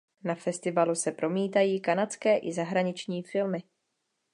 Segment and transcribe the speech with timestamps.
[0.23, 3.63] Na festivalu se promítají kanadské i zahraniční filmy.